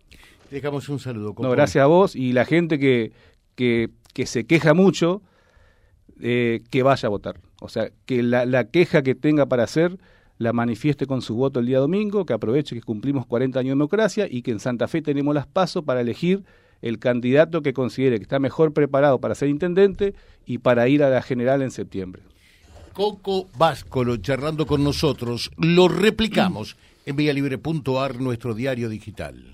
dejamos 0.49 0.87
un 0.87 0.99
saludo. 0.99 1.35
No, 1.37 1.51
gracias 1.51 1.83
a 1.83 1.87
vos 1.87 2.15
y 2.15 2.31
la 2.31 2.45
gente 2.45 2.79
que, 2.79 3.11
que, 3.55 3.89
que 4.13 4.25
se 4.25 4.45
queja 4.45 4.73
mucho, 4.73 5.21
eh, 6.21 6.61
que 6.69 6.81
vaya 6.81 7.07
a 7.07 7.09
votar. 7.09 7.41
O 7.61 7.69
sea, 7.69 7.91
que 8.05 8.23
la, 8.23 8.45
la 8.45 8.65
queja 8.65 9.03
que 9.03 9.15
tenga 9.15 9.45
para 9.45 9.63
hacer 9.63 9.97
la 10.39 10.51
manifieste 10.51 11.05
con 11.05 11.21
su 11.21 11.35
voto 11.35 11.59
el 11.59 11.67
día 11.67 11.77
domingo, 11.77 12.25
que 12.25 12.33
aproveche 12.33 12.75
que 12.75 12.81
cumplimos 12.81 13.27
40 13.27 13.59
años 13.59 13.69
de 13.69 13.75
democracia 13.75 14.27
y 14.29 14.41
que 14.41 14.49
en 14.49 14.59
Santa 14.59 14.87
Fe 14.87 15.03
tenemos 15.03 15.35
las 15.35 15.45
pasos 15.45 15.83
para 15.83 16.01
elegir 16.01 16.43
el 16.81 16.97
candidato 16.97 17.61
que 17.61 17.73
considere 17.73 18.17
que 18.17 18.23
está 18.23 18.39
mejor 18.39 18.73
preparado 18.73 19.21
para 19.21 19.35
ser 19.35 19.49
intendente 19.49 20.15
y 20.47 20.57
para 20.57 20.87
ir 20.87 21.03
a 21.03 21.11
la 21.11 21.21
general 21.21 21.61
en 21.61 21.69
septiembre. 21.69 22.23
Coco 22.93 23.47
Váscolo 23.55 24.17
charlando 24.17 24.65
con 24.65 24.83
nosotros, 24.83 25.51
lo 25.57 25.87
replicamos 25.87 26.75
en 27.05 27.15
vialibre.ar, 27.15 28.19
nuestro 28.19 28.55
diario 28.55 28.89
digital 28.89 29.53